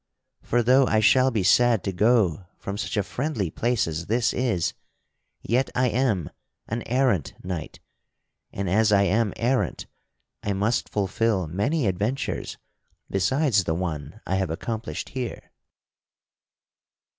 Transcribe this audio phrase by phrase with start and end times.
[0.41, 4.33] For, though I shall be sad to go from such a friendly place as this
[4.33, 4.73] is,
[5.43, 6.31] yet I am
[6.67, 7.79] an errant knight,
[8.51, 9.85] and as I am errant
[10.41, 12.57] I must fulfil many adventures
[13.11, 15.51] besides the one I have accomplished here."